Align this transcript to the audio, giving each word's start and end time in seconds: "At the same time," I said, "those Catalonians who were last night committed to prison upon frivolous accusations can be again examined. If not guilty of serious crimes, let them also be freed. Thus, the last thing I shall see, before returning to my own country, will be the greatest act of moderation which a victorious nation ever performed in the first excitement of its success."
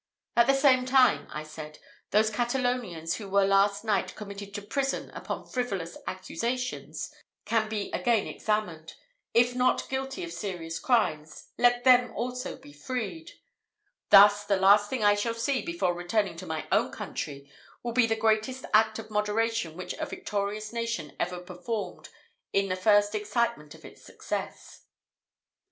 "At 0.35 0.47
the 0.47 0.55
same 0.55 0.87
time," 0.87 1.27
I 1.31 1.43
said, 1.43 1.77
"those 2.09 2.31
Catalonians 2.31 3.17
who 3.17 3.29
were 3.29 3.45
last 3.45 3.83
night 3.85 4.15
committed 4.15 4.51
to 4.55 4.61
prison 4.63 5.11
upon 5.11 5.45
frivolous 5.45 5.95
accusations 6.07 7.13
can 7.45 7.69
be 7.69 7.91
again 7.91 8.25
examined. 8.25 8.95
If 9.35 9.53
not 9.53 9.87
guilty 9.89 10.23
of 10.23 10.33
serious 10.33 10.79
crimes, 10.79 11.49
let 11.59 11.83
them 11.83 12.11
also 12.15 12.57
be 12.57 12.73
freed. 12.73 13.33
Thus, 14.09 14.43
the 14.43 14.57
last 14.57 14.89
thing 14.89 15.03
I 15.03 15.13
shall 15.13 15.35
see, 15.35 15.61
before 15.61 15.93
returning 15.93 16.35
to 16.37 16.47
my 16.47 16.65
own 16.71 16.91
country, 16.91 17.51
will 17.83 17.93
be 17.93 18.07
the 18.07 18.15
greatest 18.15 18.65
act 18.73 18.97
of 18.97 19.11
moderation 19.11 19.77
which 19.77 19.93
a 19.99 20.07
victorious 20.07 20.73
nation 20.73 21.15
ever 21.19 21.37
performed 21.39 22.09
in 22.51 22.69
the 22.69 22.75
first 22.75 23.13
excitement 23.13 23.75
of 23.75 23.85
its 23.85 24.01
success." 24.01 24.81